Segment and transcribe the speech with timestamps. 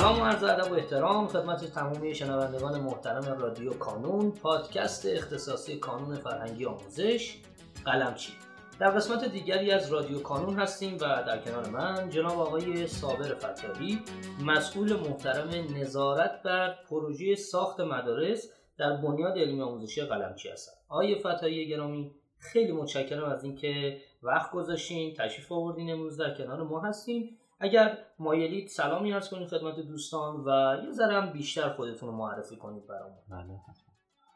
[0.00, 6.16] سلام و عرض ادب و احترام خدمت تمامی شنوندگان محترم رادیو کانون پادکست اختصاصی کانون
[6.16, 7.36] فرهنگی آموزش
[7.84, 8.32] قلمچی
[8.78, 13.98] در قسمت دیگری از رادیو کانون هستیم و در کنار من جناب آقای صابر فتاحی
[14.44, 21.68] مسئول محترم نظارت بر پروژه ساخت مدارس در بنیاد علمی آموزشی قلمچی هستند آقای فتاحی
[21.68, 27.98] گرامی خیلی متشکرم از اینکه وقت گذاشتین تشریف آوردین امروز در کنار ما هستیم اگر
[28.18, 33.18] مایلید سلامی عرض کنید خدمت دوستان و یه ذره بیشتر خودتون رو معرفی کنید برامون.
[33.28, 33.60] بله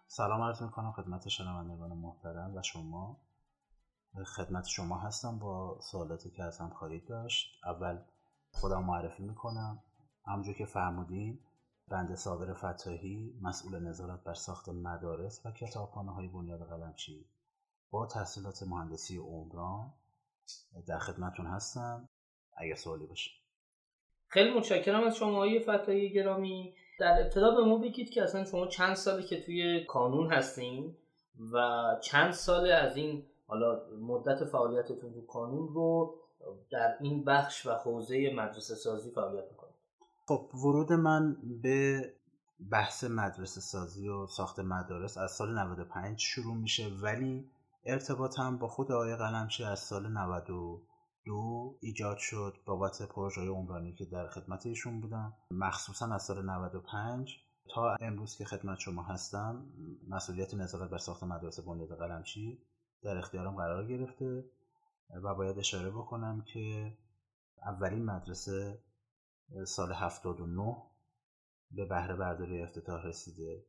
[0.07, 3.21] سلام عرض می‌کنم خدمت شنوندگان محترم و شما.
[4.37, 7.65] خدمت شما هستم با سوالاتی که از هم خواهید داشت.
[7.65, 7.99] اول
[8.53, 9.83] خودم معرفی می‌کنم.
[10.27, 11.41] همونجور که فرمودین
[11.89, 17.27] بنده صابر فتاحی مسئول نظارت بر ساخت مدارس و کتابخانه های بنیاد قلمچی
[17.91, 19.93] با تحصیلات مهندسی عمران
[20.87, 22.09] در خدمتون هستم.
[22.57, 23.31] اگر سوالی باشه.
[24.29, 26.75] خیلی متشکرم از شما های فتایی گرامی.
[27.01, 30.97] در ابتدا به ما بگید که اصلا شما چند ساله که توی کانون هستین
[31.53, 31.59] و
[32.03, 36.15] چند ساله از این حالا مدت فعالیتتون تو کانون رو
[36.71, 39.75] در این بخش و حوزه مدرسه سازی فعالیت می‌کنید؟
[40.27, 42.13] خب ورود من به
[42.71, 47.51] بحث مدرسه سازی و ساخت مدارس از سال 95 شروع میشه ولی
[47.85, 50.81] ارتباطم با خود آقای قلمچی از سال 92
[51.81, 55.33] ایجاد شد بابت پروژه عمرانی که در خدمت ایشون بودم.
[55.51, 57.41] مخصوصا از سال 95
[57.75, 59.67] تا امروز که خدمت شما هستم
[60.09, 62.59] مسئولیت نظارت بر ساخت مدرسه بنیاد قلمچی
[63.03, 64.45] در اختیارم قرار گرفته
[65.23, 66.99] و باید اشاره بکنم که
[67.67, 68.83] اولین مدرسه
[69.67, 70.77] سال 79
[71.71, 73.67] به بهره برداری افتتاح رسیده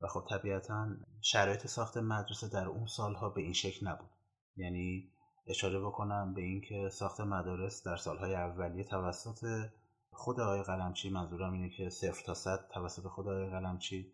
[0.00, 0.88] و خب طبیعتا
[1.20, 4.10] شرایط ساخت مدرسه در اون سالها به این شکل نبود.
[4.56, 5.12] یعنی
[5.48, 9.68] اشاره بکنم به اینکه ساخت مدارس در سالهای اولیه توسط
[10.10, 14.12] خود آقای قلمچی منظورم اینه که صفر تا صد توسط خود آقای قلمچی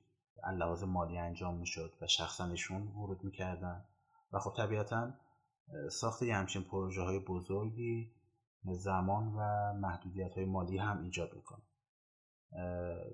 [0.53, 3.85] لحاظ مالی انجام می‌شد و شخصا ایشون ورود می‌کردن.
[4.33, 5.13] و خب طبیعتا
[5.91, 8.11] ساخت یه همچین پروژه های بزرگی
[8.65, 11.63] زمان و محدودیت های مالی هم ایجاد می‌کنه.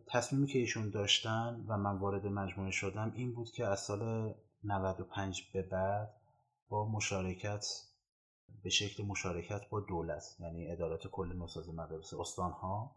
[0.06, 5.50] تصمیمی که ایشون داشتن و من وارد مجموعه شدم این بود که از سال 95
[5.52, 6.14] به بعد
[6.68, 7.89] با مشارکت
[8.62, 12.96] به شکل مشارکت با دولت یعنی ادارات کل نوساز مدارس استان ها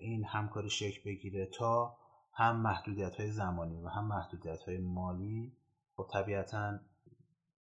[0.00, 1.96] این همکاری شکل بگیره تا
[2.32, 5.56] هم محدودیت های زمانی و هم محدودیت های مالی
[5.96, 6.78] خب طبیعتا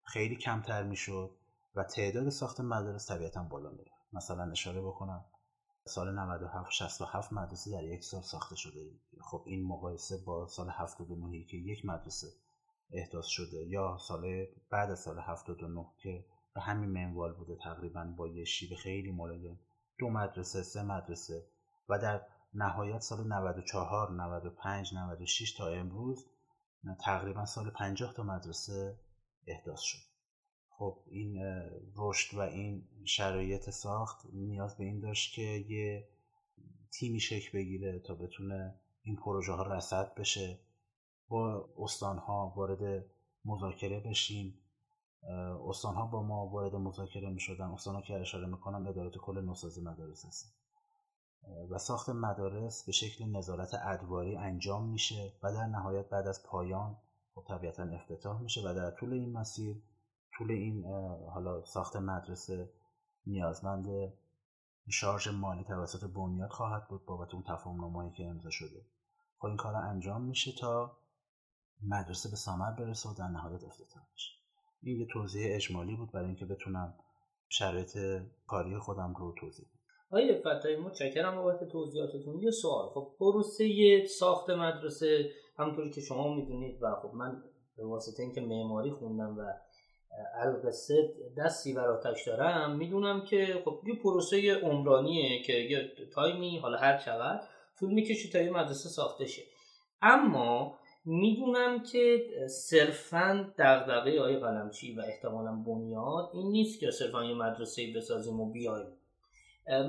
[0.03, 1.37] خیلی کمتر می‌شد
[1.75, 5.25] و تعداد ساخت مدارس طبیعتا بالا میره مثلا اشاره بکنم
[5.87, 8.91] سال 97 67 مدرسه در یک سال ساخته شده.
[9.21, 12.27] خب این مقایسه با سال 79 که یک مدرسه
[12.91, 16.25] احداث شده یا سال بعد از سال 79 که
[16.57, 19.59] به همین منوال بوده تقریبا با یه شیب خیلی ملایم
[19.99, 21.45] دو مدرسه سه مدرسه.
[21.89, 22.21] و در
[22.53, 26.25] نهایت سال 94 95 96 تا امروز
[27.05, 28.99] تقریبا سال 50 تا مدرسه
[29.47, 29.97] احداث شد.
[30.69, 31.37] خب این
[31.95, 36.07] رشد و این شرایط ساخت نیاز به این داشت که یه
[36.91, 40.59] تیمی شکل بگیره تا بتونه این پروژه ها رسد بشه.
[41.27, 43.05] با استان ها وارد
[43.45, 44.59] مذاکره بشیم.
[45.67, 49.41] استان ها با ما وارد مذاکره می شدن استان ها که اشاره می‌کنم ادارات کل
[49.41, 50.53] نوسازی مدارس هست
[51.69, 56.97] و ساخت مدارس به شکل نظارت ادواری انجام میشه و در نهایت بعد از پایان
[57.35, 59.81] خب طبیعتا افتتاح میشه و در طول این مسیر
[60.37, 60.85] طول این
[61.29, 62.69] حالا ساخت مدرسه
[63.25, 64.13] نیازمند
[64.89, 68.85] شارژ مالی توسط بنیاد خواهد بود بابت اون تفاهم نامه‌ای که امضا شده.
[69.37, 70.97] خب این کار انجام میشه تا
[71.83, 74.36] مدرسه به ثمر برسه و در نهایت افتتاح بشه.
[74.81, 76.93] این یه توضیح اجمالی بود برای اینکه بتونم
[77.49, 77.97] شرایط
[78.47, 79.77] کاری خودم رو توضیح بدم.
[80.11, 82.41] آقای فتایی متشکرم بابت توضیحاتتون.
[82.41, 82.89] یه سوال.
[82.89, 87.43] خب پروسه ساخت مدرسه همونطوری که شما می‌دونید و خب من
[87.77, 89.41] به واسطه اینکه معماری خوندم و
[90.35, 96.77] القصه دستی بر آتش دارم می‌دونم که خب یه پروسه عمرانیه که یه تایمی حالا
[96.77, 97.41] هر چقدر
[97.79, 99.41] طول می‌کشه تا یه مدرسه ساخته شه.
[100.01, 107.33] اما می‌دونم که صرفا دغدغه آقای قلمچی و احتمالا بنیاد این نیست که صرفا یه
[107.33, 108.87] مدرسه بسازیم و بیایم.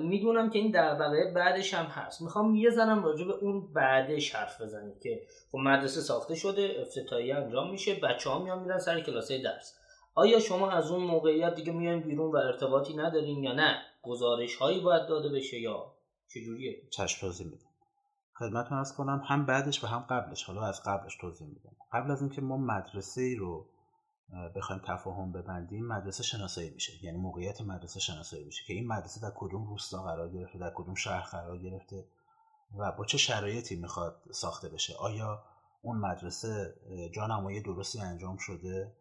[0.02, 2.22] می‌دونم که این دغدغه بعدش هم هست.
[2.22, 5.22] می‌خوام یه زنم راجع به اون بعدش حرف بزنیم که
[5.52, 9.78] خب مدرسه ساخته شده افتتاحیه انجام میشه بچه ها میان میرن سر کلاسه درس.
[10.14, 14.80] آیا شما از اون موقعیت دیگه میان بیرون و ارتباطی ندارین یا نه؟ گزارش هایی
[14.80, 15.94] باید داده بشه یا
[16.28, 17.26] چجوریه؟ چشم
[18.38, 20.44] خدمتتون ارز کنم هم بعدش و هم قبلش.
[20.44, 21.76] حالا از قبلش توضیح میدم.
[21.92, 23.66] قبل از اینکه ما مدرسه ای رو
[24.56, 27.04] بخوایم تفاهم ببندیم مدرسه شناسایی میشه.
[27.04, 30.94] یعنی موقعیت مدرسه شناسایی میشه که این مدرسه در کدوم روستا قرار گرفته در کدوم
[30.94, 32.04] شهر قرار گرفته
[32.78, 34.94] و با چه شرایطی می‌خواد ساخته بشه.
[34.98, 35.42] آیا
[35.82, 36.74] اون مدرسه
[37.14, 38.96] جانمایی درستی انجام شده؟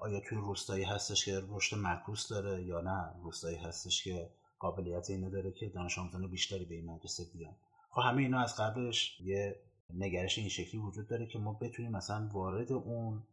[0.00, 5.30] آیا توی روستایی هستش که رشد معکوس داره یا نه؟ روستایی هستش که قابلیت اینو
[5.30, 7.56] داره که دانش آموزان بیشتری به این مدرسه بیان.
[7.96, 9.56] خب همه اینا از قبلش یه
[9.94, 13.26] نگرش این شکلی وجود داره که ما بتونیم مثلا وارد اون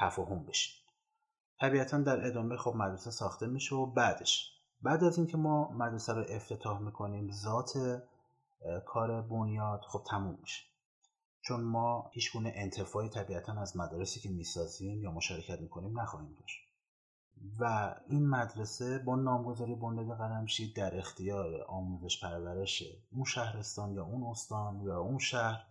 [0.00, 0.74] تفاهم بشیم.
[1.60, 4.52] طبیعتا در ادامه خب مدرسه ساخته میشه و بعدش
[4.82, 8.02] بعد از اینکه ما مدرسه رو افتتاح می‌کنیم ذات
[8.86, 10.64] کار بنیاد خب تموم میشه.
[11.40, 16.65] چون ما هیچ گونه انتفاعی طبیعتا از مدارسی که می‌سازیم یا مشارکت می‌کنیم نخواهیم داشت.
[17.60, 24.22] و این مدرسه با نامگذاری بنیاد قلمشی در اختیار آموزش پرورش اون شهرستان یا اون
[24.30, 25.66] استان یا اون شهر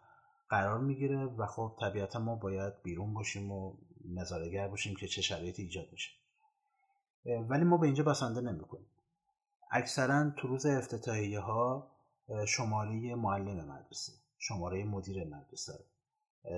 [0.50, 3.74] قرار می‌گیره و خب طبیعتا ما باید بیرون باشیم و
[4.06, 6.12] نظارگر باشیم که چه شرایطی ایجاد میشه.
[7.26, 8.90] ولی ما به اینجا بسنده نمی‌کنیم.
[9.72, 11.92] اکثرا تو روز افتتاحیه ها
[12.48, 15.86] شماره معلم مدرسه شماره مدیر مدرسه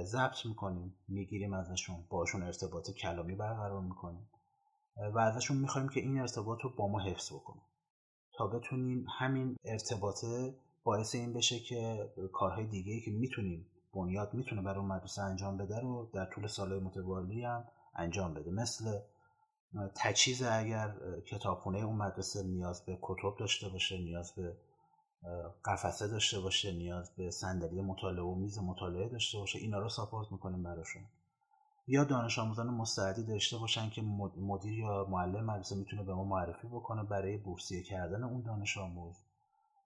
[0.03, 4.29] ضبط می‌کنیم می‌گیریم ازشون باشون ارتباط کلامی برقرار می‌کنیم.
[5.13, 7.63] و ازشون می‌خوایم که این ارتباط رو با ما حفظ بکنیم
[8.33, 14.79] تا بتونیم همین ارتباطه باعث این بشه که کارهای دیگه که می‌تونیم بنیاد می‌تونه برای
[14.79, 18.51] اون مدرسه انجام بده رو در طول سالهای متوالی هم انجام بده.
[18.51, 18.99] مثل
[19.95, 20.95] تجهیز اگر
[21.25, 24.57] کتابخونه اون مدرسه نیاز به کتب داشته باشه نیاز به
[25.65, 30.31] قفسه داشته باشه نیاز به صندلی مطالعه و میز مطالعه داشته باشه اینا رو ساپورت
[30.31, 31.03] می‌کنیم براشون.
[31.87, 34.01] یا دانش آموزان مستعدی داشته باشن که
[34.37, 39.15] مدیر یا معلم مدرسه می‌تونه به ما معرفی بکنه برای بورسیه کردن اون دانش آموز.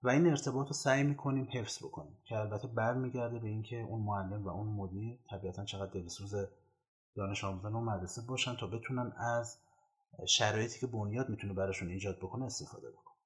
[0.02, 4.44] و این ارتباط رو سعی می‌کنیم حفظ بکنیم که البته برمیگرده به اینکه اون معلم
[4.44, 6.34] و اون مدیر طبیعتا چقدر دلسوز
[7.16, 9.58] دانش آموزان اون مدرسه باشن تا بتونن از
[10.26, 13.16] شرایطی که بنیاد می‌تونه براشون ایجاد بکنه استفاده بکنه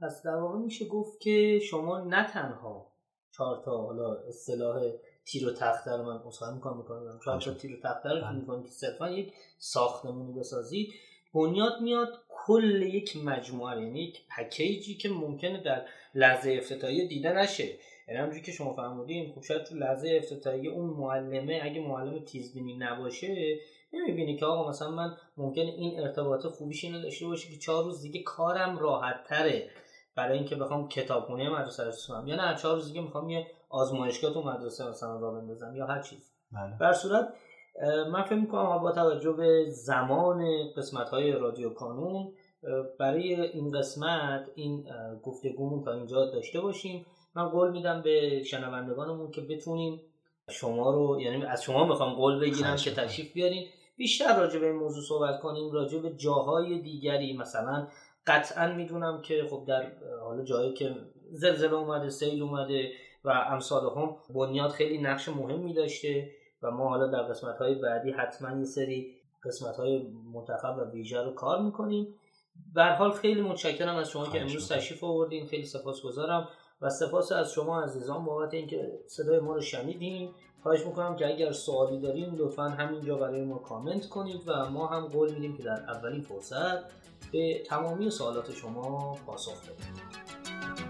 [0.00, 2.92] پس در واقع میشه گفت که شما نه تنها
[3.30, 4.82] چهار تا حالا اصطلاح
[5.24, 7.20] تیر و تخته رو من اصلا می‌کنم می‌کنم.
[7.24, 10.92] چهار تا تیر و تخته رو که می‌کنم که صرفا یک ساختمونی بسازید
[11.34, 17.78] بنیاد میاد کل یک مجموعه یعنی یک پکیجی که ممکنه در لحظه افتتاحیه دیده نشه.
[18.08, 22.76] یعنی همونجوری که شما فرمودین خب شاید تو لحظه افتتاحیه اون معلمه اگه معلم تیزبینی
[22.76, 23.58] نباشه
[23.92, 28.02] نمی‌بینی که آقا مثلا من ممکن این ارتباط خوبیش اینو داشته باشه که چهار روز
[28.02, 29.70] دیگه کارم راحت تره.
[30.16, 34.42] برای اینکه بخوام کتابخونه مدرسه رو یا نه چهار روز دیگه می‌خوام یه آزمایشگاه تو
[34.42, 36.32] مدرسه مثلا را بندازم یا هر چیز.
[36.52, 36.76] بله.
[36.80, 37.28] بر صورت
[38.12, 40.44] من فکر می‌کنم با توجه به زمان
[40.76, 42.32] قسمت های رادیو کانون
[42.98, 44.84] برای این قسمت این
[45.22, 47.06] گفتگومون تا اینجا داشته باشیم.
[47.34, 50.00] من قول میدم به شنوندگانمون که بتونیم
[50.50, 53.66] شما رو یعنی از شما می‌خوام قول بگیرم که تشریف بیارین.
[53.96, 57.36] بیشتر راجع به این موضوع صحبت کنیم راجع به جاهای دیگری.
[57.36, 57.88] مثلا
[58.26, 60.96] قطعا می‌دونم که خب در حالا جایی که
[61.32, 62.92] زلزله اومده سیل اومده
[63.24, 66.30] و امثال هم بنیاد خیلی نقش مهمی داشته
[66.62, 69.14] و ما حالا در قسمت های بعدی حتما یه سری
[69.44, 70.02] قسمت های
[70.34, 72.14] منتخب و ویژه رو کار می‌کنیم.
[72.74, 75.46] به حال خیلی متشکرم از شما که امروز تشریف آوردین.
[75.46, 76.48] خیلی سپاسگزارم
[76.82, 80.30] و سپاس از شما عزیزان بابت اینکه صدای ما رو شنیدین.
[80.62, 85.06] خواهش می‌کنم که اگر سوالی دارین لطفا همینجا برای ما کامنت کنید و ما هم
[85.06, 87.00] قول میدیم که در اولین فرصت
[87.32, 90.89] به تمامی سوالات شما پاسخ بدیم.